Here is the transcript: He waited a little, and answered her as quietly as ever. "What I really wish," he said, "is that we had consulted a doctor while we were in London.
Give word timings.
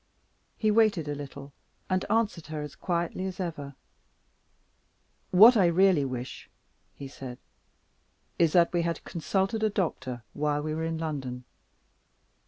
He 0.57 0.71
waited 0.71 1.07
a 1.07 1.13
little, 1.13 1.53
and 1.87 2.03
answered 2.09 2.47
her 2.47 2.63
as 2.63 2.73
quietly 2.75 3.27
as 3.27 3.39
ever. 3.39 3.75
"What 5.29 5.55
I 5.55 5.67
really 5.67 6.05
wish," 6.05 6.49
he 6.95 7.07
said, 7.07 7.37
"is 8.39 8.53
that 8.53 8.73
we 8.73 8.81
had 8.81 9.03
consulted 9.03 9.61
a 9.61 9.69
doctor 9.69 10.23
while 10.33 10.63
we 10.63 10.73
were 10.73 10.85
in 10.85 10.97
London. 10.97 11.43